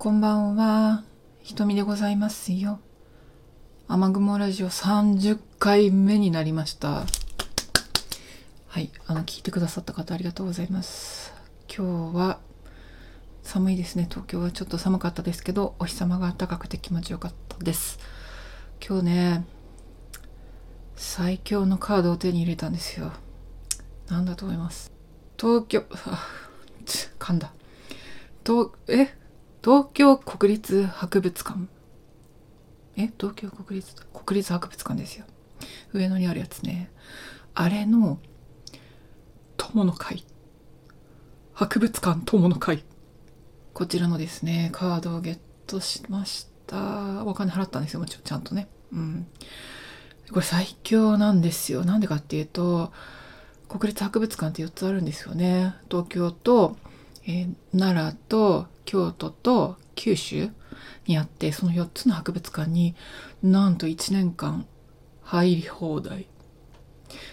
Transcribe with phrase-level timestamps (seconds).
[0.00, 1.02] こんばんは。
[1.42, 2.78] ひとみでございますよ。
[3.88, 7.02] 雨雲ラジオ30回目になりました。
[8.68, 8.92] はい。
[9.08, 11.32] あの、聞いてくださった方ありがとうございます。
[11.66, 12.38] 今日は
[13.42, 14.06] 寒いですね。
[14.08, 17.98] 東京はちょっと寒かったですけど、お日様が暖かくて気持ちよかったです。
[18.80, 19.46] 今日ね、
[20.94, 23.10] 最強のカードを手に入れたんですよ。
[24.08, 24.92] なんだと思います？
[25.36, 26.24] 東京、あ、
[27.18, 27.52] 噛んだ。
[28.46, 29.17] 東、え？
[29.62, 31.60] 東京国立博物館。
[32.96, 33.10] え？
[33.18, 33.94] 東京国立？
[34.12, 35.24] 国立博物館ですよ。
[35.92, 36.90] 上野にあるやつね。
[37.54, 38.18] あれの
[39.56, 40.24] 友の会。
[41.52, 42.84] 博物館友の会。
[43.74, 47.24] こちらのですねカードをゲットしました。
[47.24, 48.68] お金払ったんですよもちろんちゃんとね。
[48.92, 49.26] うん。
[50.30, 51.84] これ最強なんですよ。
[51.84, 52.92] なんでかっていうと
[53.68, 55.74] 国立博物館って4つあるんですよね。
[55.90, 56.76] 東京と、
[57.26, 60.48] えー奈良と京都と九州
[61.06, 62.94] にあってその4つの博物館に
[63.42, 64.66] なんと1年間
[65.20, 66.26] 入り放題。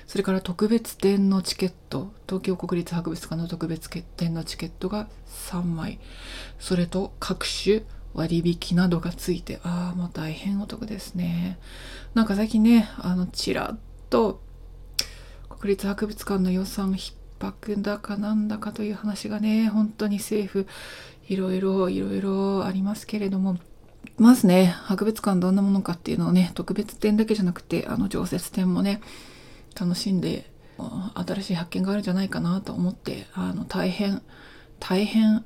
[0.06, 6.00] それから特別展のチケット東京国立博物館の特別展のチケットが3枚。
[6.60, 7.84] それと各種
[8.14, 11.58] 割引などがついてああもう大変お得ですね。
[12.16, 14.42] なんか最近ねあのちらっと
[15.48, 20.68] 国立博物館の予算逼迫だかなんだかという話がね本当に政府
[21.28, 23.58] いろいろいろいろありますけれども
[24.18, 29.02] まずね博物館どんなものかっていうのをね特別展だけじゃなくてあの常設展もね
[29.80, 30.50] 楽しんで
[31.16, 34.22] 新しい発見があるんじゃないかなと思ってあの大変
[34.80, 35.44] 大変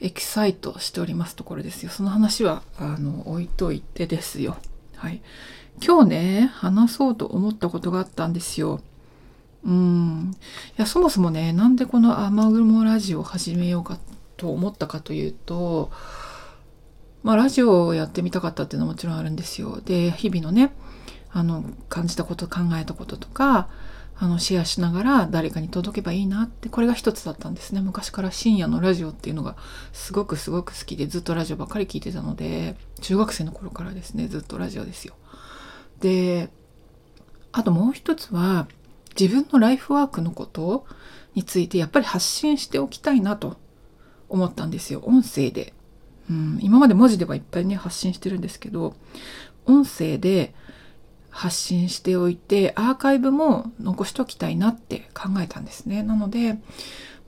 [0.00, 1.90] エキサイトしておりますところですよ。
[1.90, 4.58] その話はあの置いといてですよ。
[4.96, 5.22] はい。
[5.84, 8.80] 今日ね話そうと思ったことがあったんですよ。
[9.64, 10.32] うん。
[10.78, 13.98] いやそもそもねなんでこの雨雲ラジオを始めようか
[14.36, 15.90] と思ったかというと
[17.22, 19.80] まあラジオをやってみたかったっていうのはもちろんあるんですよ。
[19.84, 20.72] で日々のね
[21.32, 23.68] あの感じたこと考えたこととか
[24.18, 27.82] あのシェアしながら誰かに届けばいいなってこれが一つだったんですね。
[27.82, 29.56] 昔から深夜のラジオっていうのが
[29.92, 35.14] すごくすごく好きでずっとラジオばっかり聞いてたので中学生の頃からですねずっとラジオですよ。
[36.00, 36.48] で
[37.52, 38.68] あともう一つは
[39.18, 40.86] 自分のライフワークのこと
[41.34, 43.56] についてやっぱり発信しておきたいなと
[44.28, 45.02] 思ったんですよ。
[45.04, 45.72] 音声で、
[46.30, 48.94] うん、今まで文字ではいっぱいね発信してるんですけど
[49.66, 50.54] 音声で
[51.30, 56.02] 発信しておいてアーカイブも残しておきたいなって考えたんですね。
[56.02, 56.58] なので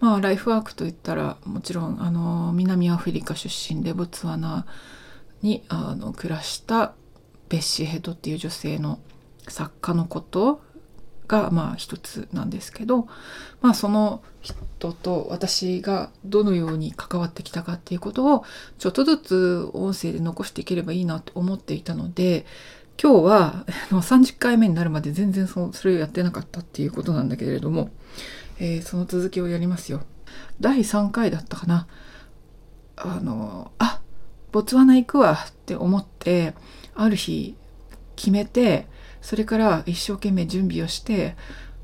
[0.00, 4.66] まあライフワークといったらもちろんあの南アフリカ出身でボツワナ
[5.42, 6.94] にあの暮らした
[7.48, 8.98] ベッシーヘッドっていう女性の
[9.48, 10.60] 作家のこと
[11.28, 13.06] がまあ一つなんですけど
[13.60, 18.44] まあその人と私がどのように関わってきたかっていうことを
[18.78, 22.46] ちょっとずつ音声で残していければいいなと思っていたので
[23.00, 27.90] 今日は30回目になるまで全然そそれをやってなかったっていうことなんだけれども、
[28.58, 30.02] えーその続きをやりますよ。
[30.58, 31.86] 第3回だったかな。
[32.96, 34.00] あのあ
[34.50, 36.54] ボツワナ行くわって思って
[36.96, 37.54] ある日
[38.16, 38.88] 決めて
[39.20, 41.36] それから一生懸命準備をして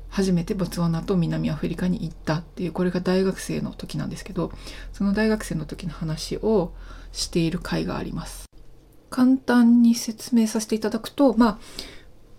[0.09, 4.51] 初めてボツワナと南アフリカに行ったっていうこれが大学生の時なんですけど
[4.93, 6.73] その大学生の時の話を
[7.11, 8.45] している回があります。
[9.09, 11.59] 簡単に説明させていただくとまあ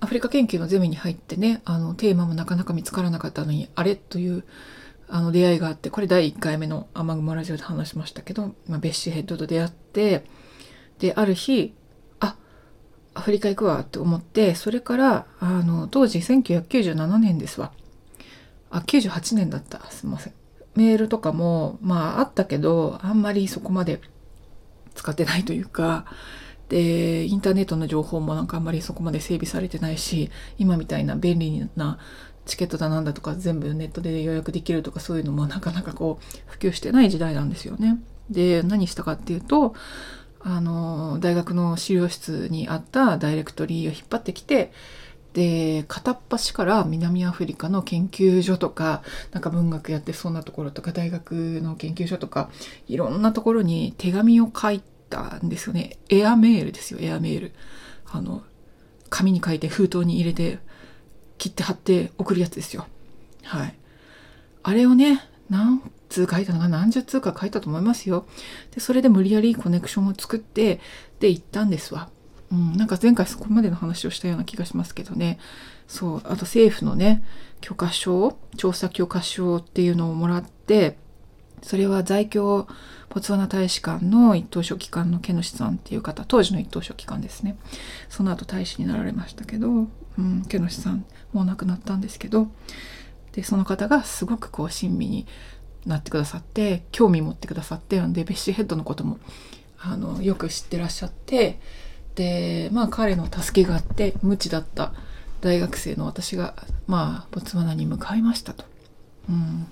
[0.01, 4.45] アフリカ研究のゼミに入ってねあのテーマもなかなか見つからなかったのにあれという
[5.09, 10.25] あの出会いがあってこれ第1回目の雨雲ラジオで話しましたけど、まあ、ベッシーヘッドと出会って
[10.99, 11.75] である日
[13.16, 17.72] アフリカ行くわって思ってそれからあの当時1997年ですわ。
[18.71, 19.81] あ98年だった。
[19.91, 20.34] すいません。
[20.75, 24.00] メールとかもまああったけどあんまりそこまで
[24.94, 26.05] 使ってないというか
[26.69, 31.99] でインターネットの情報もなんかあんまりそこまで整備されてないし今みたいな便利な
[32.44, 37.99] チケットだなんだとか全部ネットで予約できるとかそういうのもなかなかこう普及してない時代なんですよね。
[38.31, 39.75] で何したかっていうと
[40.48, 44.70] あの大学の資料室にあったダイレクトリーを引っ張ってきて
[45.32, 49.02] で片っ端から南アフリカの研究所とか
[49.32, 52.48] なんか文学やってそうなところとか大学の研究所とか
[52.87, 55.98] いろんなところに手紙を書いたんですよね。
[56.08, 57.52] エアメールですよエアメール。
[58.08, 58.44] あの
[59.10, 60.60] 紙に書いて封筒に入れて
[61.38, 62.87] 切って貼って送るやつですよ。
[63.43, 63.75] はい。
[64.62, 68.26] あれをね何通書いたのか何十通か書いたと思いますよ。
[68.75, 70.81] でそれで無理やりコネクションを作って
[71.20, 72.11] で行ったんですわ。
[72.53, 75.38] うん、なんか前回そこまでの話をしたような気がしますけどね。
[75.88, 77.23] そうあと政府のね
[77.61, 80.99] 許可証調査許可証っていうのをもらって
[81.62, 82.67] それは在京
[83.08, 87.56] ボツワナ大使館の一等書記官のケノシさんっていう方当時の一等書記官ですね。
[88.08, 89.69] その後大使になられましたけど、
[90.19, 92.49] うん、ケノシさんもう亡くなったんですけど
[93.32, 95.26] でその方がすごくこう親身に
[95.87, 99.19] なってくださって興味持ってくださってなんでベッシーヘッドのことも
[99.79, 101.61] あのよく知ってらっしゃって
[102.15, 104.93] でまあ彼の助けがあって無知だった
[105.41, 106.55] 大学生の私が
[106.87, 108.65] まあボツワナに向かいましたと。
[109.29, 109.67] うん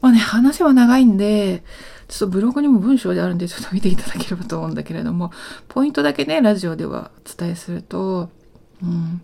[0.00, 1.62] まあね、話は長いんで、
[2.08, 5.32] ちょっとブログにも文章であるんで、ちょっと見ていただければと思うんだけれども、
[5.68, 8.30] ポイントだけね、ラジオではお伝えすると、
[8.82, 9.22] うん。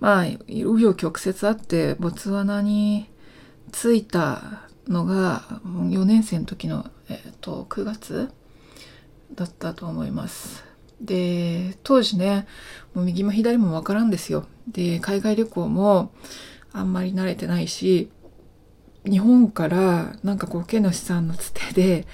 [0.00, 3.08] まあ、紆余曲折あって、ボツワナに
[3.70, 4.62] 着いた
[4.92, 8.30] のが、4年生の時の、え、ー、と、9月
[9.34, 10.64] だったと思います。
[11.00, 12.46] で、当時ね、
[12.94, 14.46] もう右も左もわからんですよ。
[14.68, 16.12] で、海外旅行も
[16.72, 18.10] あんまり慣れてないし、
[19.04, 22.06] 日本からなんかこう、ケノシさんのつてで、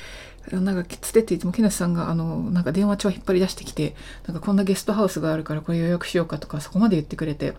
[0.50, 3.94] なんかつてって言ってもケノシさんがあの、なんか電話帳引っ張り出してきて、
[4.26, 7.54] なんかこんなゲストハウスがあるからこれ予約しようかとかそこまで言ってくれて、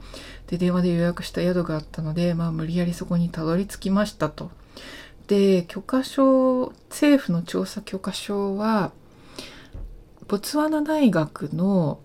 [0.48, 4.50] で、電話で予約した宿があったので、まあ無理やりそこにたどり着きましたと。
[5.30, 8.92] で、許可証、政府の調査許可証は、
[10.28, 12.00] ボツワナ大学の、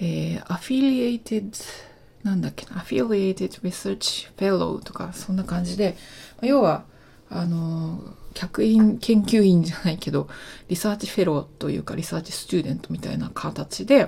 [0.00, 5.96] えー、アフィリエイテッド、なんだっけな、アフィリエイテッドリサーチフェローとか、そんな感じで、
[6.42, 6.86] 要は、
[7.30, 8.02] あの、
[8.34, 10.28] 客員、研究員じゃないけど、
[10.66, 14.06] research fellow というか、 research student みたいな形で、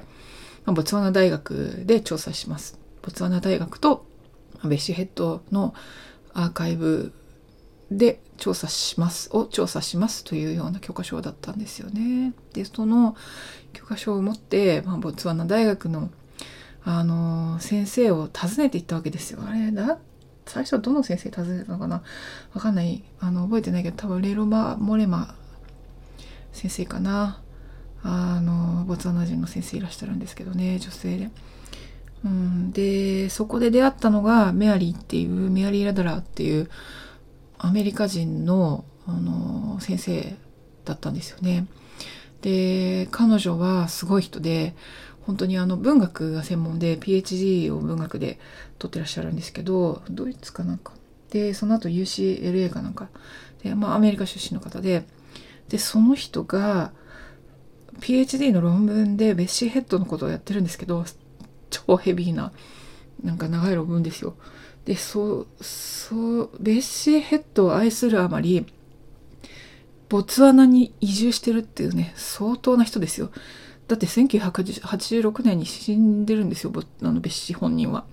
[0.64, 2.76] まあ、ボツワナ大学で調査します。
[3.02, 4.04] ボツワナ大学と
[4.64, 5.74] ベッシーヘッドの
[6.34, 7.12] アーカイブ
[7.96, 12.32] で調査しますを調査しますというような許可証だったんですよね。
[12.52, 13.16] でその
[13.72, 16.10] 許可証を持って、まあ、ボツワナ大学の
[16.84, 19.40] あの先生を訪ねていったわけですよ。
[19.46, 19.98] あれだ
[20.46, 22.02] 最初はどの先生訪ねたのかな？
[22.52, 25.34] わかんないあの覚えてないけど多分レロマ・モレマ
[26.52, 27.40] 先生かな
[28.02, 31.30] あのボツワナ人の先生いらっしゃるんですけどね女性で。
[32.24, 36.70] うん、でそこで出会ったのがメアリーっていうメアリー・ラドラーっていう
[37.64, 40.36] アメリカ人の、あの先生
[40.84, 41.66] だったんですよね。
[42.40, 44.74] で彼女はすごい人で
[45.22, 48.38] 本当にあの文学が専門で PhD を文学で
[48.78, 50.92] 取ってらっしゃるんですけどドイツかなんか
[51.30, 53.08] でその後 UCLA かなんか
[53.62, 55.04] で、まあ、アメリカ出身の方で
[55.68, 56.92] でその人が
[58.00, 61.04] PhD の論文でベッシーヘッドのことをやってるんですけど
[61.70, 62.52] 超ヘビーな
[63.22, 64.34] なんか長い論文ですよ。
[64.84, 68.66] で、そう、そう、ベッシーヘッドを愛するあまり、
[70.08, 73.30] ボツワナに移住してるっていうね、相当な人ですよ。
[73.88, 78.04] だって1986年に死んでるんですよ、あのベッシー本人は。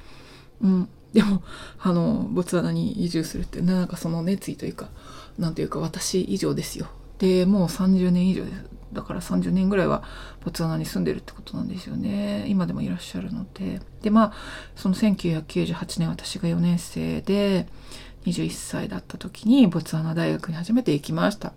[0.61, 0.89] うん。
[1.13, 1.41] でも、
[1.79, 4.89] あの、ボツワナに移住するって、なんかその熱意というか、
[5.37, 6.87] なんというか私以上ですよ。
[7.17, 8.63] で、もう30年以上です。
[8.93, 10.03] だから30年ぐらいは
[10.43, 12.45] ボツワナに住んでるってことなんですよね。
[12.47, 13.81] 今でもいらっしゃるので。
[14.01, 14.33] でまあ
[14.75, 17.67] その1998年私が4年生で
[18.25, 21.53] 21歳だった時にボツワナ大学に初めて行きました。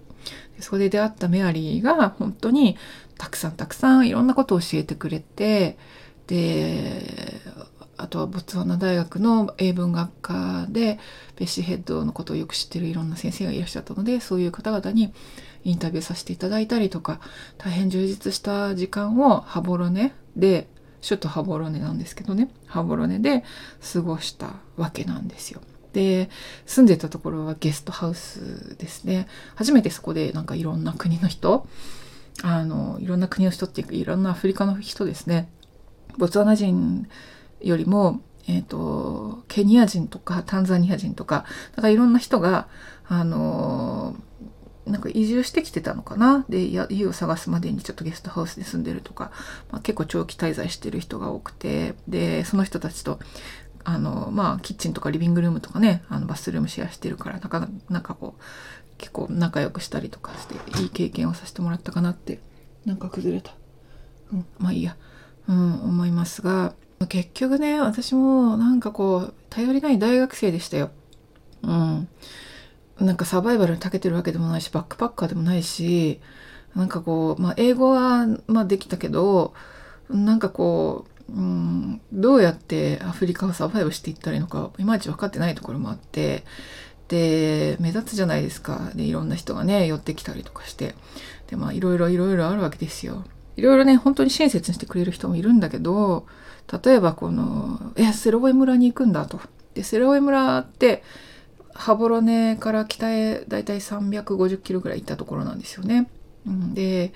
[0.57, 2.77] でそこで出会ったメアリーが本当に
[3.19, 5.77] たくさんたくさんいろんなことを教えてくれて
[6.27, 7.41] で
[7.97, 10.99] あとはボツワナ大学の英文学科で
[11.37, 15.13] ベッシーヘッドのことをよく知ってるいろんな先生がいらっしゃったのでそういう方々に
[15.65, 17.21] インタビューさせていただいたりとか
[17.59, 20.69] 大変充実した時間をハボロネで
[21.07, 22.49] 首都ハボロネなんですけどね。
[22.67, 23.45] ハボロネで
[23.93, 25.61] 過ごしたわけなんですよ。
[25.93, 26.31] で
[26.65, 29.27] 住んでたところはゲストハウスですね。
[29.57, 31.67] 初めてそこでなんかいろんな国の人
[32.43, 35.49] あのいろんな国の人っていうかいろんなアフリカの人ですね。
[36.19, 37.09] ボツワナ人
[37.61, 41.45] よりもえっ、ー、とケニア人とかタンザニア人とか
[41.77, 42.69] だかいろんな人が
[43.07, 44.15] あの
[44.87, 46.45] なんか移住してきてたのかな？
[46.49, 49.31] で家を探すまでにちょっとゲストハウスで住んでるとか、
[49.71, 53.21] まあ、結構長期滞在してる人が多くてでその人たちと
[53.85, 58.43] あのまあキッチンとかリビングルームとかねあのバスルームシェアしてるからなかなかこう
[58.99, 62.41] 結構仲良くしたりとかしていい経験をさせてもらったかなって
[62.85, 63.55] なんか崩れた、
[64.33, 64.97] うん、まあいいや、
[65.49, 66.75] うん、思いますが
[67.09, 70.91] 結局ね私もなんかこう頼りない大学生でしたよ。
[71.63, 72.09] うん。
[73.03, 76.21] なんかサバイバルに長けてるわけでもないし、バックパッカーでもないし、
[76.75, 79.55] なんかこう、まあ英語は、まあできたけど、
[80.09, 86.45] なんかこう、うん、どうやってアフリカをサバイブしていったらいいのか、いまいち分かってないところもあって、
[87.09, 88.91] で、目立つじゃないですか。
[88.95, 90.95] で、いろんな人がね、寄ってきたりとかして。
[91.49, 93.25] で、まあいろいろいろいろあるわけですよ。
[93.57, 96.27] いろいろね、本当に親切にしてくれる人もいるんだけど、
[96.85, 99.41] 例えばこの、え、セロウェ村に行くんだと。
[99.75, 101.03] で、セロウェ村って、
[101.75, 102.23] 羽幌
[102.59, 106.09] から北へだいたい350キロぐらい行ったところなんですよね。
[106.47, 107.13] うん、で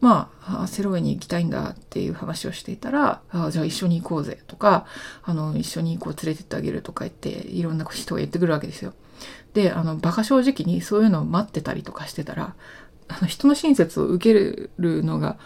[0.00, 4.86] まあ、セロウェに行きたいんだっていう話をしていたら、あじゃあ一緒に行こうぜとか、
[5.24, 8.94] あの、一緒にこう連れてってあげるとか言って、いろんな人が言ってくるわけですよ。
[9.54, 12.54] で、あの、馬鹿正直にそういうのを待ってたりとかしてたら、
[13.08, 14.34] あの、人の親切を受け
[14.78, 15.36] るのが、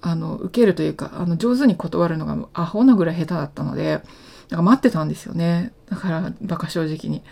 [0.00, 4.02] あの、受けるというか、あの、上手に断るのがアホなぐらい下手だったので、
[4.50, 5.72] なんか待ってたんですよね。
[5.88, 7.22] だから、馬鹿正直に。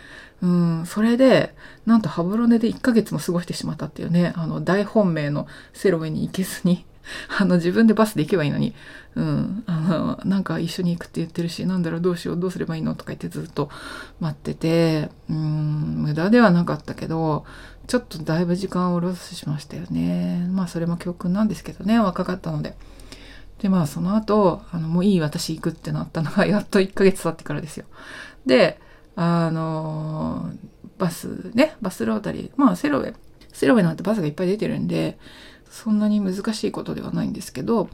[0.43, 1.55] うん、それで、
[1.87, 6.85] なんとハブロネで1ヶ月も過ごしてしまったっていうね、あの、大本命のセロウェイに行けずに、
[7.39, 8.75] あの、自分でバスで行けばいいのに、
[9.15, 12.95] うん、あの、なんか一緒に行くって言ってるし、なんだろう、どうしよう、どうすればいいの？
[12.95, 13.71] とか言ってずっと
[14.21, 15.37] 待ってて、うん、
[16.03, 17.45] 無駄ではなかったけど、
[17.87, 20.49] ちょっとだいぶ時間をロスしましたよね。
[20.51, 22.77] まあ、それも教訓なんですけどね、若かったので。
[23.63, 27.87] で、まあ、その後、あの、もういい、私行くってなったのが、やっと1ヶ月経ってからですよ。
[28.45, 28.79] で、
[29.15, 30.51] あの
[30.99, 33.15] バスね、バスロータリー、まあセロウェイ、
[33.53, 35.19] セロウェイなんてバスがいっぱい出てるんで、
[35.71, 37.89] そんなに難しいことではないんですけど、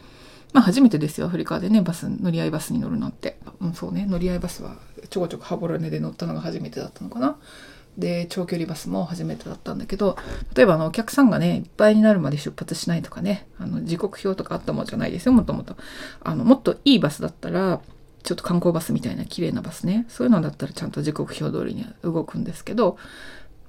[0.52, 3.38] まあ初めてですよ、アフリカでね、バス、乗り合いバスに乗るなんて。
[3.60, 4.76] うん、そうね、乗り合いバスは
[5.10, 7.36] ちょこちょこハボロネで乗ったのが初めてだったのかな。
[7.98, 10.16] で、長距離バスも初めてだったんだけど、
[10.54, 15.76] 例えばあのお客さんがね、いっぱいになるまで出発しないとかね、あの時刻表とかあったもんじゃないですよ、もともと。
[16.22, 17.80] あの、もっといいバスだったら、
[18.22, 22.98] ちょっと観光バスみたいな綺麗なバスねそういうのだったらちゃんと時刻表通りに動くんですけど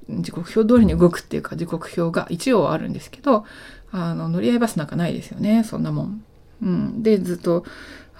[0.09, 3.45] 時刻表通りに動くっていうか時刻表が一応あるんですけど
[3.91, 6.23] あの乗り合いバスなんかないですよねそんなもん。
[6.61, 7.63] うん、でずっと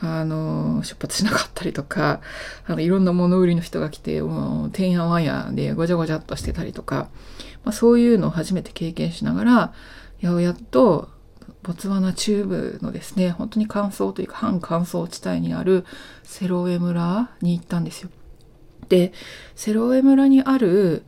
[0.02, 2.22] あの出発しなかったりとか
[2.66, 7.10] あのいろんな物売りの人が来てもうてんやわんやでごちゃごちゃっとしてたりとか、
[7.66, 9.74] まあ、そういうのを初めて経験しながら
[10.22, 11.10] やうやっと
[11.64, 15.86] ボツワナ中部のですね、本当に乾燥というか半乾燥地帯にある
[16.24, 18.10] セロエ村に行ったんですよ。
[18.88, 19.14] で、
[19.56, 21.04] セロエ村にある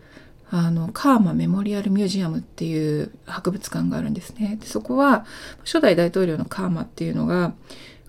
[0.49, 4.57] あの、カーマメモリアルミュージアムっていう博物館があるんですね。
[4.59, 5.25] でそこは、
[5.63, 7.53] 初代大統領のカーマっていうのが、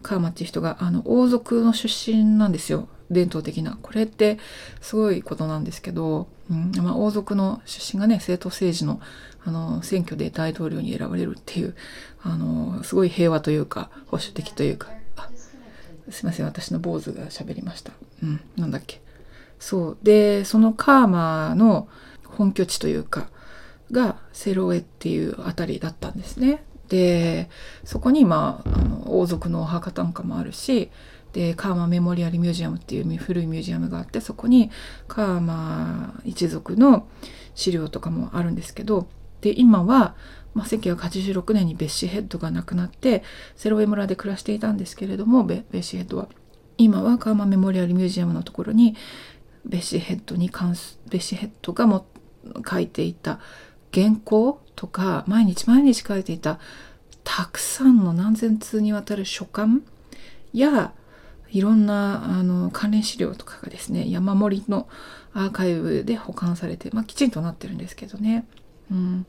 [0.03, 2.89] カーマっていう人が、あの、王族の出身なんですよ。
[3.11, 3.79] 伝統的な。
[3.83, 4.39] これって
[4.81, 9.01] すごいことなんですけど、うんまあ、王族の出身がね、政党政治の
[9.45, 11.75] あの選挙で大統領に選ばれるっていう
[12.23, 14.89] あのすごい平和というか保守的というか。
[16.11, 16.47] すいません。
[16.47, 17.93] 私の坊主が喋りました。
[18.23, 19.01] うんなんだっけ。
[19.59, 19.99] そう。
[20.03, 21.89] でそのカーマの
[22.25, 23.29] 本拠地というか
[23.91, 26.65] がセロエっていうあたりだったんですね。
[26.93, 27.49] で
[27.85, 30.91] そこにまああの王族のお墓なんかもあるし
[31.33, 34.71] でカーマメモリアルミュージアムっていう古いミュージアムがあってそこに
[35.09, 37.09] カーマ一族の
[37.55, 39.09] 資料とかもあるんですけど
[39.41, 40.15] で今は、
[40.53, 43.23] まあ、1986年にベッシーヘッドが亡くなって
[43.57, 46.29] セロエ村で暮らしていたんですけれどもベッシーヘッドは
[46.77, 48.97] 今はカーマメモリアルミュージアムのところに
[49.65, 52.05] ベッシーヘッドに関すベッシーヘッドがも
[52.71, 53.41] 書いていた
[53.95, 56.59] 原稿とか毎日毎日書いていた
[57.23, 59.79] たくさんの何千通にわたる書簡
[60.53, 60.93] や
[61.51, 64.89] いろんなあの関連資料とかがですね山盛りの
[65.35, 68.45] アーカイブで保管されて、まあ、きちんとなってるんですけどね。
[68.91, 69.25] うん、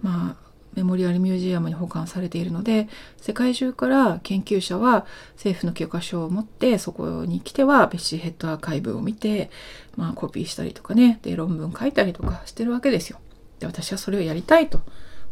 [0.00, 9.50] まあメモリアルミュージアムに保管されているので世界中から研究者は政府の教科書を持ってそこに来てはベッシーヘッドアーカイブを見て、
[9.96, 13.18] まあ、コピーしたりとかねで論文書いたりとかしてるわけですよ。
[13.60, 14.80] で私はそれをやりたいと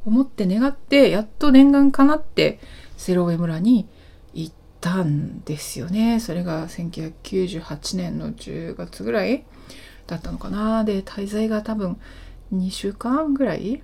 [0.04, 2.60] 思って願ってやっと念願かなって
[2.96, 3.88] セロウェ村に
[4.32, 6.20] 行ったんですよね。
[6.20, 9.44] それが1998年の10月ぐらい
[10.06, 10.84] だったのかな。
[10.84, 11.98] で滞在が多分
[12.54, 13.82] 2週間ぐらい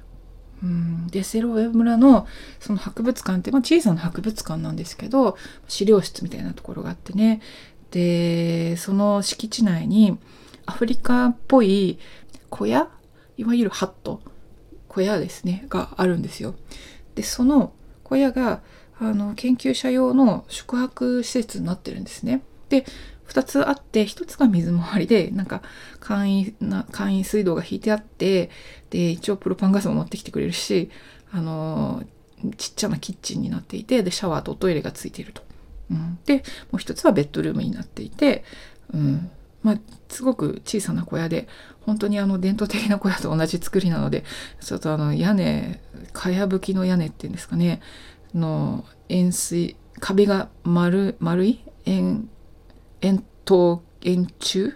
[0.63, 2.27] うん、でセロウェ村の
[2.59, 5.37] その博物館って、まあ、小さな博物館なんですけど
[5.69, 7.43] 資料室みたいなところがあってね
[7.91, 10.19] でその敷地内に
[10.65, 11.99] アフリカっぽい
[12.49, 12.89] 小屋
[13.37, 14.23] いわゆるハット
[14.95, 16.55] 小屋ですねがあるんですよ。
[17.17, 17.73] でその
[18.05, 18.61] 小屋が
[19.01, 22.43] あの研究者用の宿泊施設になってるんですね。
[22.69, 22.85] で
[23.29, 25.63] 2つあって1つが水回りでなんか
[25.99, 28.51] 簡易な簡易水道が引いてあって
[28.91, 30.91] で一応プロパンガスも持ってきてくれるし
[31.33, 32.05] あの
[32.57, 35.43] ちっちゃなキッチンになっていてでシャワーとトイレがついていると。
[35.91, 36.37] うん、で
[36.71, 38.45] もう一つはベッドルームになっていて、
[38.93, 39.31] うん
[39.65, 39.79] まあ、
[40.09, 41.49] すごく小さな小屋で
[41.81, 44.25] 本当にあの伝統的な小屋と同じ作りなので
[44.61, 45.81] ちょっとあの屋根
[46.13, 47.81] かやぶきの屋根っていうんですかね
[48.35, 52.29] の円錐壁が丸丸い円
[53.01, 54.75] 円筒円柱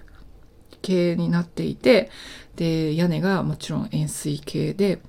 [0.81, 2.11] 形になっていて
[2.57, 5.01] で屋根がもちろん円錐形で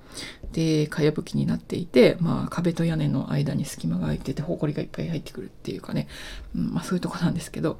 [0.52, 6.08] で、かやぶきになっていて、まあ、壁と屋根の間に隙間が空いてて、埃がいっぱい入ってくるっていうかね、
[6.56, 7.78] うん、まあ、そういうとこなんですけど、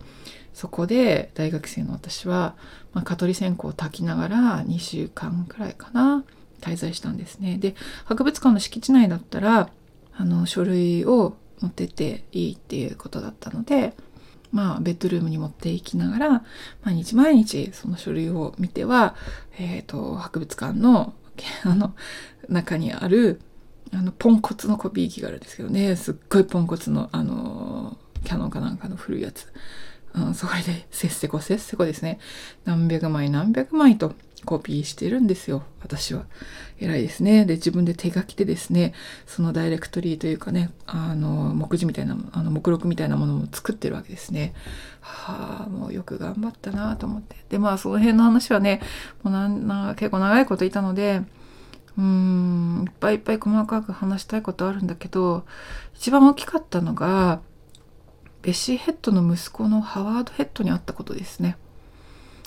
[0.55, 2.57] そこで大学生の私は、
[2.93, 6.25] まあ、蚊取り線香を焚きながら2週間くらいかな、
[6.61, 7.57] 滞在したんですね。
[7.59, 9.71] で、博物館の敷地内だったら、
[10.13, 13.95] あの、書類を持ってっていいっていうことだったので、
[14.53, 16.45] まあ、ベッドルームに持っていきながら、
[16.83, 19.15] 毎日毎日その書類を見ては、
[19.59, 21.15] えっ、ー、と、博物館の、
[21.65, 21.95] あの、
[22.49, 23.41] 中にある、
[23.93, 29.53] あの、ポンコツのコピー機があるんですけどね、すっごいポンコツの、あの、キャノンかなんかの古いやつ。
[30.15, 32.19] うん、それで、せっせこせっせこですね。
[32.65, 34.15] 何百枚何百枚と
[34.45, 35.63] コピーしてるんですよ。
[35.83, 36.25] 私は。
[36.81, 37.45] 偉いですね。
[37.45, 38.95] で、自分で手書きでですね、
[39.27, 44.55] そのダイレクトリーというかね、あの、目次みたいな、あの、目録みたいなものも作ってるわけですね。
[45.01, 47.37] はあ、もうよく頑張ったなと思って。
[47.51, 48.81] で、まあ、その辺の話はね、
[49.23, 51.23] もうなんな結構長いこといたので、
[51.99, 55.45] うーん、いっぱいいっぱい細かく話したいことあるんだけど、
[55.95, 57.41] 一番大きかったのが、
[58.43, 61.57] ベッシーヘッドの息子のハワードヘッドに会ったことですね。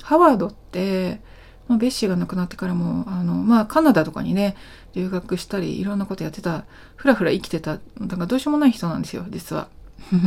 [0.02, 1.22] ハワードって、
[1.68, 4.56] まあ、ベッシーが亡くなってからも、あの、まあ、カナダとかにね、
[4.94, 9.70] 留学したり、いろんなことやってた、ふらふら生きてた、だかどうしようもない人なんですよ、実は。
[10.12, 10.18] ど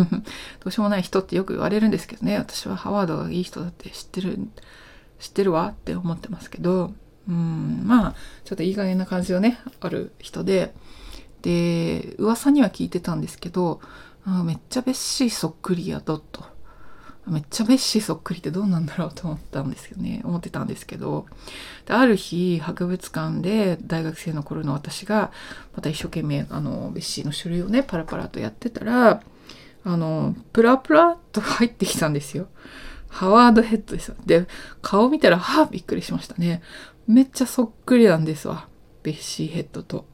[0.67, 4.39] うしようもない人ってよく言われるんですけどね、私はハワードがいい人だって知ってる、
[5.19, 6.95] 知ってるわって思ってますけど、
[7.29, 10.75] うん、まあ、ちょっといい加減な感じのね、ある人で、
[11.43, 13.81] で、噂には聞いてたんですけど、
[14.27, 16.45] あめっちゃベッシーそっくりやドット。
[17.29, 21.27] めっちゃメッシーそっくりってどうなんだろうと思ったんですけどね、思ってたんですけど、
[21.85, 25.33] である日、博物館で大学生の頃の私が、
[25.75, 29.23] また一生懸命、あの、ベッシーの種類をね、パラパラとやってたら、
[29.85, 32.49] あの、プラプラっと入ってきたんですよ。
[33.09, 34.15] ハワードヘッドです。
[34.25, 34.47] で、
[34.83, 36.63] 顔見たら、はぁ、びっくりしましたね。
[37.09, 38.69] めっちゃそっくりなんですわ。
[39.03, 40.07] ベッシーヘッドと。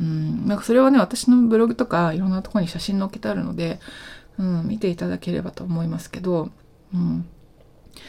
[0.00, 3.80] うん、なんかそれはね、私のブログとかいろんなとこに写真載っけてあるので、
[4.38, 6.50] うん、見ていただければと思いますけど、
[6.94, 7.26] うん。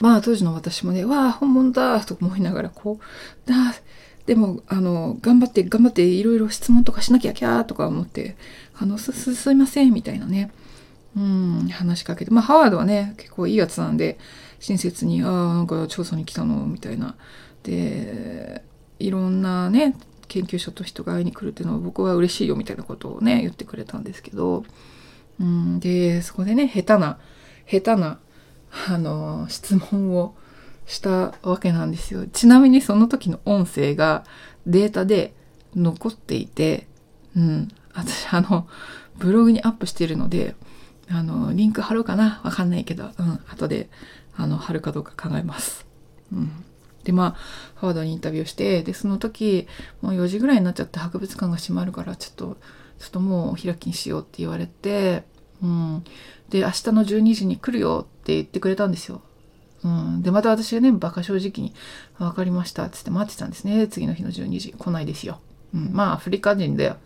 [0.01, 3.55] まあ当時の私もね、わあ、本物だと思いながら、こう、だ
[4.25, 8.35] でも、あの、頑張って、頑張って、いろいろ質問とかしなきゃきゃーとか思って、
[8.77, 10.51] あの、す、す、すいません、みたいなね、
[11.15, 14.19] うん、話しかけて、まあ、ハワードはね、結構いいやつなんで、
[14.59, 17.15] 親切に、ああ、なんか調査に来たの、みたいな。
[17.63, 18.63] で、
[18.99, 19.95] いろんなね、
[20.27, 24.63] 研究所と人が会いに来るっていうのは僕は嬉しいよ、みたいなことをね、言ってくれたんですけど、
[25.39, 27.19] うん、で、そこでね、下手な、
[27.65, 28.19] 下手な、
[28.89, 30.35] あの、質問を
[30.85, 32.25] したわけなんですよ。
[32.27, 34.23] ちなみにその時の音声が
[34.65, 35.33] データで
[35.75, 36.87] 残っていて、
[37.35, 38.67] うん、私、あの、
[39.17, 40.55] ブログにアップしてるので、
[41.09, 43.89] あの、リンク貼ろうかなわかんないけど、うん、後で、
[44.35, 45.85] あの、貼るかどうか考えます。
[46.31, 46.51] うん。
[47.07, 47.31] で、まあ、
[47.75, 49.65] ハワードにインタビューして、で、その時、
[50.01, 52.57] もう4時ぐらいになっちゃって博物館が閉まるから、ちょっと、
[52.99, 55.23] ちょっともうお開きにしようって言われて、
[55.63, 56.03] うん。
[56.49, 59.21] で、明日の12時に来るよって言ってくれたんですよ。
[59.85, 60.21] うん。
[60.21, 61.73] で、また私はね、バカ正直に、
[62.19, 62.83] わかりました。
[62.83, 63.87] っつって待ってたんですね。
[63.87, 64.73] 次の日の12時。
[64.77, 65.39] 来ないですよ。
[65.73, 65.91] うん。
[65.93, 66.97] まあ、アフリカ人だよ。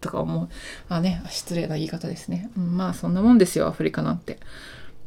[0.00, 0.48] とか思う。
[0.88, 2.50] あね、失礼な言い方ですね。
[2.56, 4.40] うん、まあ、そんなもんですよ、アフリカなんて。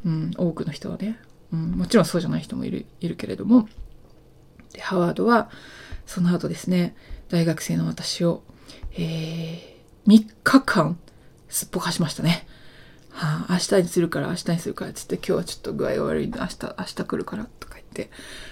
[0.05, 1.19] うん、多くの人はね。
[1.51, 3.67] うん、もちろんそうじゃない人もいる、いるけれども。
[4.73, 5.49] で、ハワードは、
[6.06, 6.95] その後ですね、
[7.30, 8.43] 大学生の私を、
[8.93, 10.97] えー、3日間、
[11.49, 12.47] すっぽかしましたね。
[13.10, 17.47] はあ、明日にするから明日にするからっつって今日はちょっと具合悪いんで明日、明日来るから、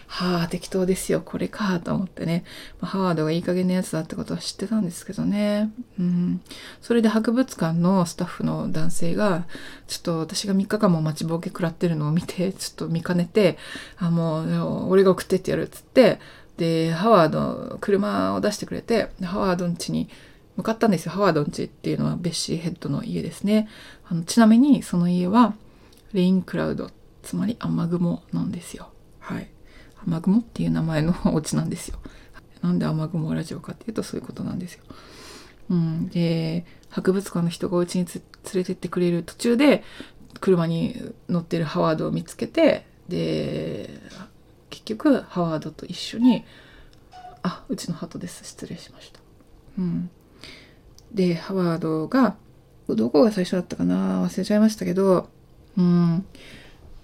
[0.08, 2.44] はあ、適当ですよ、これかと思ってね。
[2.82, 5.72] まあ、ハワードがいい加減なやつだってことは知ってたんですけどね。
[6.00, 6.42] うん。
[6.82, 9.46] それで博物館のスタッフの男性が、
[9.88, 13.58] ちょっと私が3日間も待ちぼうけ食らってるのを見て、ちょっと見かねて、
[13.98, 16.20] あ、もう、俺が送ってってやるっつって、
[16.58, 20.10] で、ハワード、車を出してくれて、ハワードん家に
[20.56, 21.12] 向かったんですよ。
[21.12, 23.68] ハワードンチっていうのはベッシーヘッドの家ですね。
[24.06, 25.54] あのちなみにその家は
[26.14, 26.90] レインクラウド、
[27.24, 28.90] つまり雨雲なんですよ。
[29.26, 29.48] はい。
[30.08, 32.00] 雨雲っていう名前のお家なんですよ。
[32.62, 34.84] なんで雨雲ラジオかっていうとそういうことなんですよ。
[35.70, 38.22] うん、で、博物館の人がお家に連
[38.54, 39.84] れてってくれる途中で
[40.40, 43.90] 車に乗ってるハワードを見つけて、で、
[44.70, 46.46] 結局ハワードと一緒に、
[47.42, 48.44] あ、うちの鳩です。
[48.44, 49.20] 失礼しました。
[49.80, 50.10] うん。
[51.12, 52.36] で、ハワードが、
[52.88, 54.24] どこが最初だったかな？
[54.24, 55.30] 忘れちゃいましたけど、
[55.78, 56.26] うん、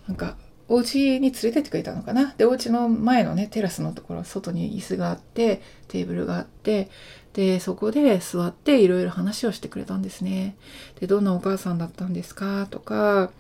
[0.08, 0.38] なんか、
[0.72, 2.34] お家に連れてってくれたのかな？
[2.38, 6.90] で、お家の前のね、テラスのところ、外に椅子があって、テーブルがあって、
[7.34, 10.56] で、そこで座っていろいろ話をしてくれたんですね。
[11.02, 12.68] で、どんなお母さんだったんですか？
[12.70, 13.32] とか、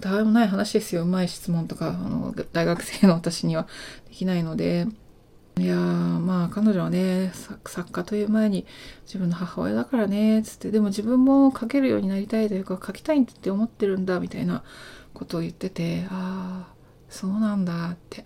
[0.00, 1.02] たわいもない話ですよ。
[1.02, 3.66] うまい質問とか、あの、大学生の私には
[4.10, 4.86] できないので、
[5.58, 8.66] いやまあ彼女はね作家という前に
[9.04, 14.62] 自分の母親だからねつってでも自分も書けるようになりたいというか書きたいって思ってるんだみたいな
[15.14, 16.74] ことを言っててああ
[17.08, 18.24] そうなんだって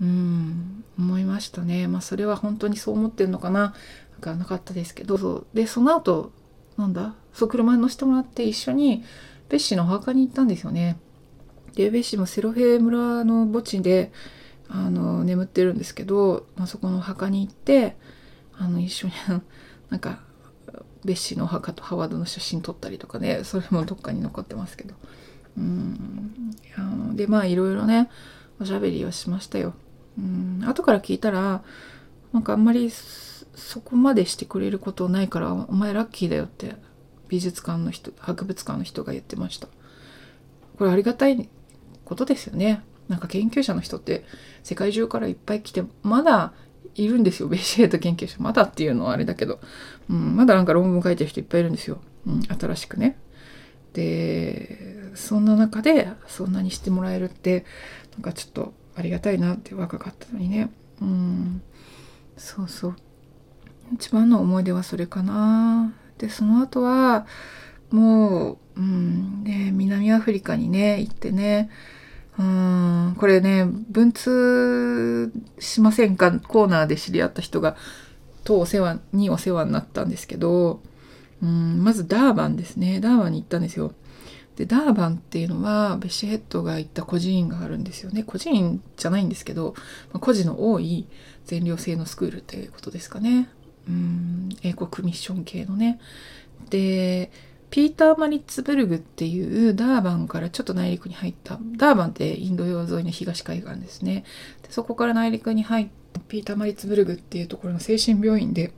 [0.00, 1.86] うん思いましたね。
[1.86, 3.74] まあそれは本当にそう思ってるのかな
[4.16, 5.16] 分かなかったですけど。
[5.18, 6.32] そうでその後
[6.76, 9.04] なんだそう車に乗せてもらって一緒に
[9.48, 10.98] ベッシーのお墓に行ったんですよね。
[11.74, 14.12] でベッシーもセロヘ村の墓地で
[14.74, 17.94] あの眠ってるんですけど、まあ、そこのお墓に行って
[18.56, 19.12] あの一緒に
[19.90, 20.20] なんか
[21.04, 24.94] ベッシーのお墓とハワードの写真撮ったりとかねそれもどっかに残ってますけど。
[25.58, 26.56] うん。
[27.14, 28.08] でまあいろいろね
[28.60, 29.74] おしゃべりはしましたよ。
[30.18, 30.64] うん。
[30.66, 31.62] 後から聞いたら
[32.32, 36.76] なんかあんまりそこまでしてくれることないからお前ラッキーだよって
[37.28, 39.68] 美術館の人博物館の人が言ってました。
[40.78, 41.48] これありがたい
[42.06, 42.82] ことですよね。
[43.08, 44.24] なんか研究者の人って
[44.62, 46.52] 世界中からいっぱい来てまだ
[46.94, 47.48] いるんですよ。
[47.48, 48.36] ベシエート研究者。
[48.38, 49.60] まだっていうのはあれだけど、
[50.10, 53.18] うん、まだなんか論文書いてる人いっぱいいるんですよ、うん、新しくね。
[53.92, 57.66] でそんな中でそんなにしてもらえるって
[58.12, 60.70] なんかちょっとありがたいなって若かったのにね。
[61.00, 61.62] うん
[62.36, 62.96] そうそう。
[63.94, 65.92] 一番の思い出はそれかな。
[66.18, 67.26] でその後は
[67.90, 71.70] もう、うんね、南アフリカにね行ってね
[72.42, 73.16] うん。
[73.18, 76.32] これね文通しませんか？
[76.40, 77.76] コーナーで知り合った人が
[78.44, 80.80] とお世話にお世話になったんですけど
[81.42, 83.00] うんまずダーバンですね。
[83.00, 83.92] ダーバンに行ったんですよ。
[84.56, 88.22] でダーバンっていうのはベッシュヘッドが行った孤児院があるんですよね。
[88.22, 89.74] 孤児院じゃないんですけど、
[90.12, 91.06] まあ、孤児の多い
[91.46, 93.48] 全寮制のスクールっていうことですかね。
[93.88, 94.50] うん。
[94.62, 96.00] 英国ミッション系のね。
[96.68, 97.30] で
[97.72, 101.58] ピーター・マリッツブルグっていうダーバンからちょっと内陸に入った。
[101.78, 104.24] ダーバンってインド洋沿いの東海岸ですね。
[104.62, 108.74] でそこから内陸に入ったピーター・マリッツブルグっていうところの精神病院で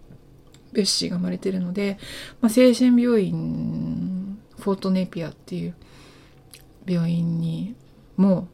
[0.72, 1.98] ベッシーが生まれてるので、
[2.40, 5.74] まあ、精神病院フォートネピアっていう
[6.86, 7.74] 病院に
[8.16, 8.46] も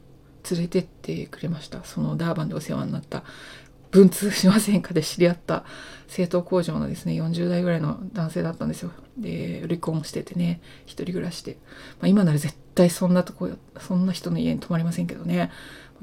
[0.50, 1.84] 連れてってくれました。
[1.84, 3.24] そのダーバンでお世話になった
[3.90, 5.64] 文通しませんかで知り合った
[6.08, 8.92] 製糖工場のですね40代ぐらいの男性だったんですよ。
[9.20, 11.58] で離婚しててね一人暮らしで、
[12.00, 15.50] まあ、今なら絶対そんなとこそんな人の家に泊まりませんけどね。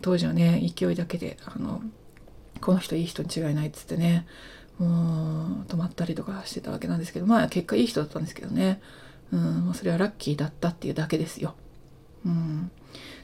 [0.01, 1.81] 当時はね勢いだけであの
[2.61, 4.27] この人いい人に違いないっつってね
[4.77, 8.81] もう泊まったりとかしてたわけなんですけどまあ結果いい人だったんですけどね。
[9.31, 11.55] うんそれはラッキーだったっていうだけですよ。
[12.25, 12.71] うん。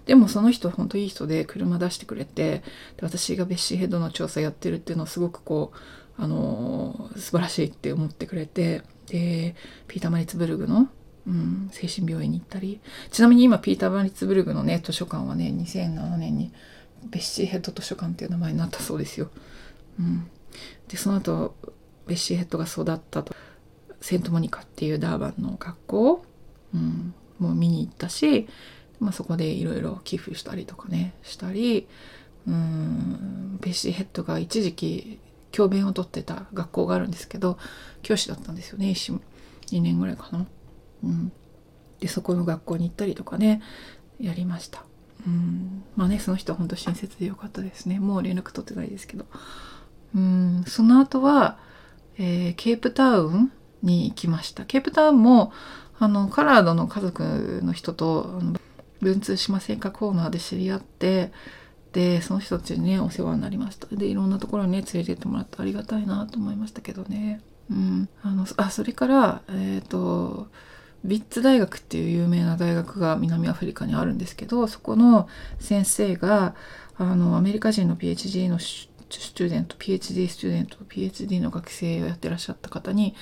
[0.06, 2.64] でもその人本当いい人で車出してくれて
[2.98, 9.56] で私がベッシーヘッドの調査やってるっていうのをすごくこうあのー、素晴らしいって思ってくれてで
[9.88, 10.88] ピーター・マリツブルグの、
[11.28, 12.80] うん、精神病院に行ったり
[13.12, 16.52] ちなみに今ピーター・マリツブルグのね図書館はね2007年に
[17.06, 19.30] ベッシーヘッド図書館っていう名前になったそうですよ。
[20.00, 20.28] うん、
[20.88, 21.56] でその後
[22.08, 23.36] ベッシーヘッドが育ったと
[24.02, 26.26] セントモニカっていうダーバンの学校、
[26.74, 28.48] うん、もう見に行ったし
[29.04, 31.88] まあ、そこでいろいろ寄付したりとかねしたり
[32.48, 35.20] うんベッシーヘッドが一時期
[35.54, 37.58] 教鞭をとってた学校があるんですけど
[38.02, 39.22] 教師だったんですよね一瞬
[39.72, 40.46] 2年ぐらいかな。
[41.04, 41.32] うん、
[42.02, 43.62] でそこの学校に行ったりとかね
[44.20, 44.84] やりました。
[45.26, 45.84] うん。
[45.96, 48.00] まあねその人は本当親切でよかったですね。
[48.00, 49.26] もう連絡取ってないですけど。
[50.16, 50.64] うん。
[50.68, 51.58] その後は、
[52.18, 54.66] えー、ケープタウンに行きました。
[54.66, 55.54] ケープタウンも
[56.00, 58.60] あのカラードの家族の人とあの
[59.02, 59.92] 文通しませんか？
[59.92, 61.32] コーナーで知り合って
[61.94, 63.88] でその人たちにねお世話になりました。
[63.96, 67.42] でいろんなところにね連れてってもらってありがたいなと思いましたけどね。
[67.72, 68.10] うん。
[68.24, 70.48] あのあそれからえっ、ー、と
[71.06, 75.28] ビッツ大学っていう有名な大学が南アフリカにあるんですけどそこの
[75.60, 76.56] 先生が
[76.98, 83.16] あのアメリカ人の PhD のスチューデント PhD スチューデント PhD の学生をやってらっしゃった方に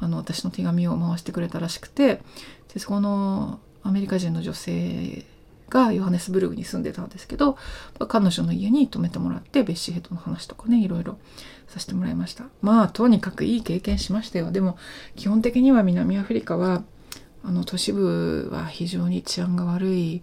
[0.00, 2.22] あの私の手紙を回してくれたらしくて
[2.72, 5.26] でそこのアメリカ人の女性
[5.70, 7.56] がヨハネスブルグに住んでたんですけど
[8.08, 11.18] 彼女の家に泊めてもらってベッシーヘッドの話とかねいろいろ
[11.68, 12.44] させてもらいました。
[12.62, 14.52] まあとにかくいい経験しましたよ。
[14.52, 14.76] でも
[15.16, 16.84] 基本的には南アフリカは
[17.42, 20.22] あの都市部は非常に治安が悪い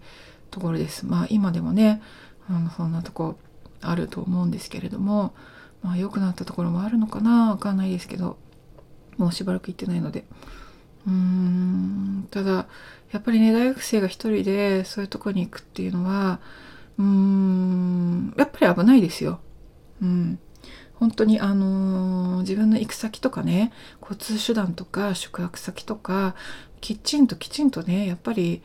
[0.51, 1.05] ところです。
[1.05, 2.01] まあ今でもね
[2.47, 3.37] あのそんなとこ
[3.81, 5.33] あると思うんですけれども
[5.81, 8.37] まあ良くなったところもあるのかなわかんないですけど
[9.17, 10.25] もうしばらく行ってないので。
[11.07, 12.27] うん。
[12.31, 12.67] ただ
[13.11, 16.39] やっぱりね大学生が一人でそういうとこに行くっていうのは
[16.97, 18.33] うん。
[18.37, 19.39] やっぱり危ないですよ。
[20.01, 20.39] うん、
[20.95, 26.35] 本当にあのー、自分の行く先とかね交通手段とか宿泊先とか
[26.81, 28.61] きちんときちんとねやっぱり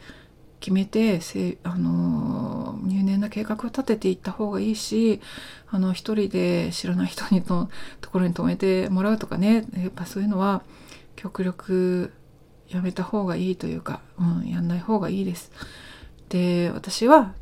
[0.61, 5.21] 決めてせあの入念な計画を立てていった方がいいし
[5.69, 7.71] あの一人で知らない人にの
[8.01, 10.63] ところに泊めてもらうとかねやっぱそういうのは
[11.15, 12.13] 極力
[12.69, 15.53] やめた方がいいというか、うん、やんない方がいいです。
[16.29, 17.35] で私は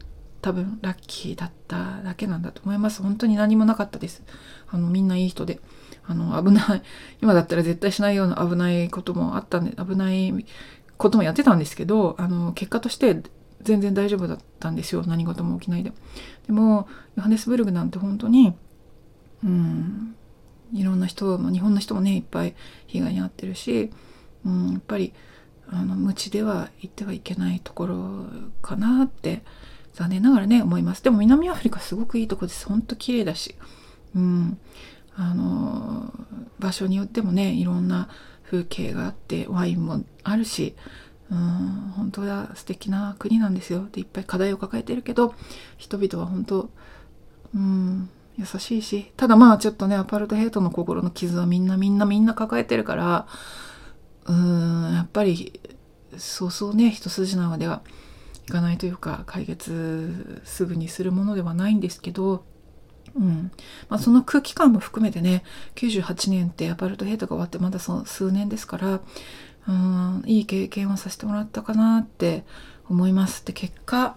[0.42, 3.02] 多分ラッキーだっただけなんだと思います。
[3.02, 4.22] 本当に何もなかったです。
[4.68, 5.60] あのみんないい人で。
[6.06, 6.82] あの危ない。
[7.22, 10.44] 今だったら絶対しないような危ないこともあったんで危ない
[10.98, 13.22] こともやってたんですけどあの結果として
[13.62, 15.02] 全然大丈夫だったんですよ。
[15.06, 15.92] 何事も起きないで。
[16.46, 18.52] でもヨハネスブルグなんて本当に
[19.42, 20.14] うん
[20.74, 22.54] いろんな人、ま、日本の人もねいっぱい
[22.86, 23.90] 被害に遭ってるし、
[24.44, 25.12] うん、やっぱり
[25.68, 28.26] あの無知では行ってはいけないところ
[28.62, 29.42] かなって
[29.94, 31.02] 残念ながらね思います。
[31.02, 32.66] でも南アフリカすごくいいとこです。
[32.66, 33.54] ほんと綺麗だし。
[34.14, 34.58] うん。
[35.16, 36.12] あの
[36.58, 38.08] 場所によってもねいろんな
[38.44, 40.74] 風景があってワインもあるし
[41.30, 43.88] うん本当は素敵な国なんですよ。
[43.90, 45.34] でいっぱい課題を抱えてるけど
[45.76, 46.70] 人々は本当
[47.54, 49.12] うん優しいし。
[49.16, 53.26] ただまあちょっとねアパルトヘイトの心の傷はみんなみんなみんな抱えてるから
[54.26, 55.60] うんやっぱり
[56.16, 57.82] そうそうね一筋縄では
[58.48, 62.44] いかないというか解決すぐにするものではないんですけど
[63.16, 63.50] うん。
[63.88, 65.44] まあ、その空気感も含めてね
[65.76, 69.00] 98年ってアパルトヘイトが終わってまだその数年ですから
[69.68, 72.44] うんいい経験をさせてもらったかなって
[72.88, 73.44] 思います。
[73.46, 74.16] で結果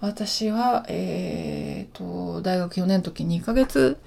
[0.00, 3.98] 私はえーと、大学4年の時2ヶ月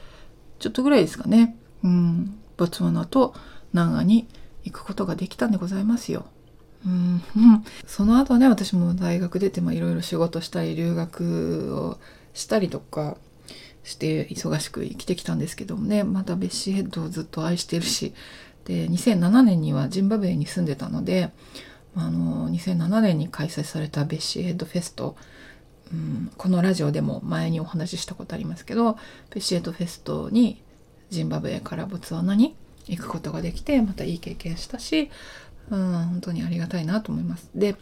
[0.59, 3.33] ちょっとぐらいですかね、うん、ボツワナと
[3.73, 4.27] ナンガに
[4.71, 6.25] 行くことができたんでございますよ。
[6.85, 7.21] うん、
[7.85, 11.97] その後ね私も大学出ていろいろ仕事したり留学を
[12.33, 13.17] したりとか
[13.83, 18.13] して忙しく生きてきたんですけどもねまたベッシーヘッドをずっと愛してるし
[18.65, 21.31] で2007年にはジンバブエに住んでたので
[21.95, 25.15] あの2007年に開催されたベッシーヘッドフェスト、
[25.91, 28.93] うん、このラジオでも前にお話ししたことありますけど
[29.31, 30.61] ベッシーヘッドフェストに
[31.09, 32.55] ジンバブエからボツワナに
[32.87, 35.09] 行くことができてまたいい経験したし、
[35.69, 37.49] うん、本当にありがたいなと思います。
[37.55, 37.75] で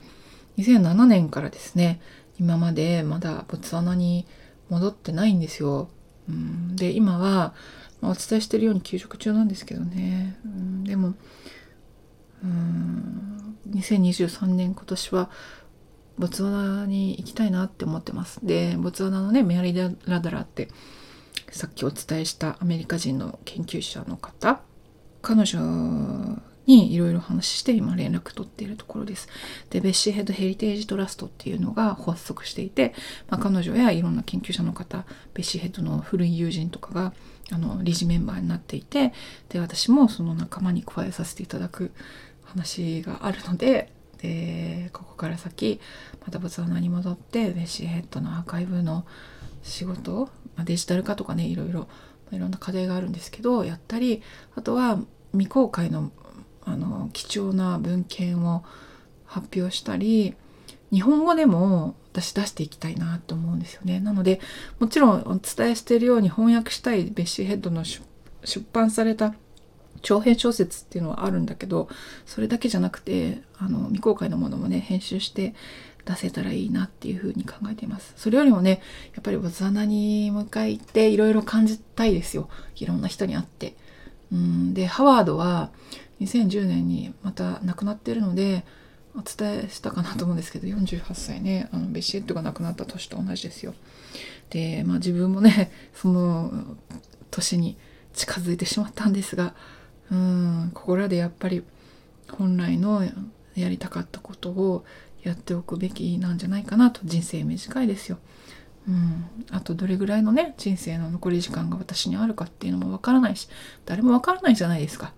[0.57, 1.99] 2007年からですね
[2.39, 4.25] 今までまだボツワナに
[4.69, 5.89] 戻ってないんですよ。
[6.27, 7.53] うん、で今は、
[8.01, 11.13] まあ、お伝えしてるように休職中なんですけどね、うん、でも
[12.43, 15.29] うん2023年今年は
[16.17, 20.69] ボツワナに行きたいなって思ってますでボツワナのねメアリー・ラダラって
[21.51, 24.61] さっきお伝えしたアメリカ人の研究者の方
[25.25, 29.27] 彼女にいろいろ話して今連絡取っているところです。
[29.71, 32.93] で、ベッシーヘッドヘリテージトラストっていうのが発足していて、
[33.27, 37.13] まあ、彼女やいろんな研究者の方、ベッシーヘッドの古い友人とかが
[37.51, 39.13] あの理事メンバーになっていて、
[39.49, 41.91] で、私もその仲間に加えさせていただく
[42.43, 45.79] 話があるので、で、ここから先、
[46.23, 49.05] またボツワナに戻って、ベッシーヘッドのアーカイブの
[49.63, 51.87] 仕事、まあ、デジタル化とかね、いろいろ、
[52.31, 54.21] いろんな課題があるんですけど、やったり、
[54.55, 54.99] あとは
[55.31, 56.11] 未公開の
[56.65, 58.63] あの貴重な文献を
[59.25, 60.35] 発表したり
[60.91, 63.99] 日本語でも私出していきたいなと思うんですよね。
[63.99, 64.39] なので
[64.79, 68.01] もちろんお伝えしているように翻訳したいベッシーヘッドの出
[68.71, 69.35] 版された
[70.01, 71.89] 長編小説っていうのはあるんだけど
[72.25, 75.53] それだけじゃなくてあの未公開のものもね編集して
[76.05, 78.13] 出せたらいいなっていうふうに考えています。
[78.15, 78.81] それよりもね
[79.13, 83.75] やっぱりボツワナに向かっていろいろ感じたいですよいろんな人に会って。
[84.31, 85.71] うんでハワードは
[86.21, 88.63] 2010年にまた亡くなってるので
[89.17, 93.73] お伝えしたかなと思うんですけど48歳ねあのベシエットが亡くなった年と同じですよ。
[94.49, 96.51] でまあ自分もねその
[97.31, 97.77] 年に
[98.13, 99.55] 近づいてしまったんですが
[100.11, 101.63] うんここらでやっぱり
[102.31, 103.03] 本来の
[103.55, 104.85] やりたかったことを
[105.25, 108.19] やっておくべきなんじゃないかなと人生短いですよ。
[108.87, 113.49] うん、あとどれぐらいのね人生の残り時間が私にあるかっていうのもわからないし
[113.85, 115.13] 誰もわからないじゃないですか。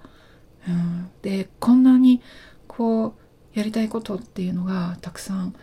[0.67, 2.22] うん、でこんなに
[2.67, 5.54] こうやりたいことっていうのがたくさん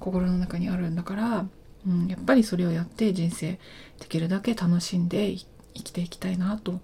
[0.00, 1.46] 心の中にあるんだから、
[1.86, 3.58] うん、やっぱりそれをやって人生
[4.00, 5.36] できるだけ楽しんで
[5.74, 6.80] 生きていきたいなと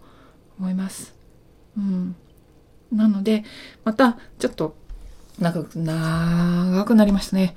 [0.59, 1.15] 思います。
[1.77, 2.15] うん、
[2.93, 3.45] なので
[3.85, 4.77] またちょっと
[5.43, 7.55] 長く長くなりましたね。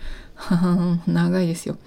[1.08, 1.78] 長いですよ。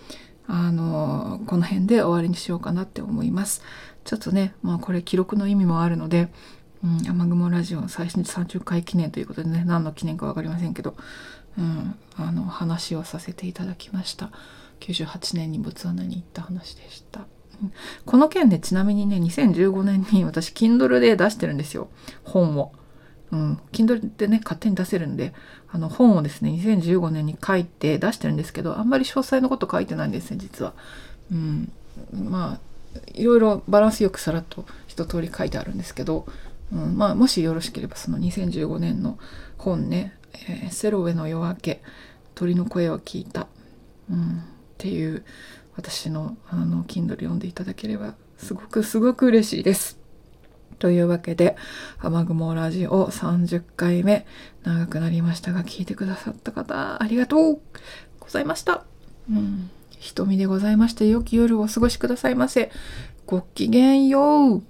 [0.46, 3.62] あのこの辺で終わりにしようかなって思います。
[4.04, 6.28] ちょっとね、まあこれ記録の意味もあるので、
[6.82, 10.96] うん、雨雲ラジオ最新30回記念ということでね何の記念か分かりませんけど、
[11.58, 14.30] うん、あの話をさせていただきました
[14.80, 17.26] 98年にボツワナに行った話でした、
[18.06, 21.88] この件でちなみにね2015年に私 Kindle で出してるんですよ
[22.22, 22.72] 本を
[23.30, 25.34] うん、Kindle でね、勝手に出せるんで、
[25.70, 30.72] あの本をですね、2015年に書いて出してるんですけど、あんまり詳細のこと書いてないんですね、実は。
[31.30, 31.72] うん、
[32.12, 36.26] まあ、いろいろバランスよくさらっと一通り書いてあるんですけど、
[36.72, 39.18] うん、まあ、もしよろしければその2015年の
[39.58, 40.14] 本ね、
[40.48, 41.82] えー、セロウェの夜明け、
[42.34, 43.46] 鳥の声を聞いた、
[44.10, 44.42] うん、っ
[44.78, 45.24] ていう
[45.76, 49.97] 私のあの Kindle 読んでいただければすごくすごく嬉しいです。
[50.78, 51.56] というわけで、
[51.98, 54.26] 雨雲ラジオ30回目、
[54.62, 57.60] 長くなりましたが、聞いてくださった方、ありがとう
[58.20, 58.84] ございました。
[59.30, 59.70] うん。
[59.98, 62.70] 瞳でございまして、良き夜をお過ごしくださいませ。
[63.26, 64.62] ごきげんよう。